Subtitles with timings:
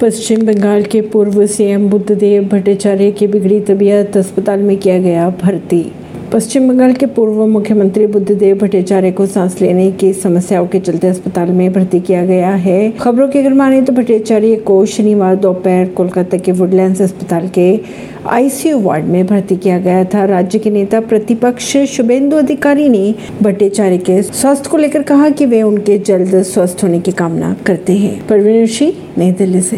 [0.00, 5.92] पश्चिम बंगाल के पूर्व सीएम बुद्धदेव भट्टाचार्य की बिगड़ी तबीयत अस्पताल में किया गया भर्ती।
[6.32, 11.48] पश्चिम बंगाल के पूर्व मुख्यमंत्री बुद्धदेव भट्टाचार्य को सांस लेने की समस्याओं के चलते अस्पताल
[11.48, 16.36] में भर्ती किया गया है। खबरों की अगर माने तो भट्टाचार्य को शनिवार दोपहर कोलकाता
[16.36, 17.80] के वुडलैंड्स अस्पताल के
[18.26, 23.98] आईसीयू वार्ड में भर्ती किया गया था। राज्य के नेता प्रतिपक्ष शुभेंदु अधिकारी ने भट्टाचार्य
[23.98, 28.26] के स्वास्थ्य को लेकर कहा कि वे उनके जल्द स्वस्थ होने की कामना करते हैं।
[28.26, 29.68] परवीन सिंह नई दिल्ली से।